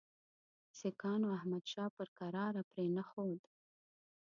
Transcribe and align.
سیکهانو 0.79 1.27
احمدشاه 1.37 1.89
پر 1.97 2.07
کراره 2.17 2.61
پرې 2.71 2.87
نه 2.97 3.03
ښود. 3.09 3.41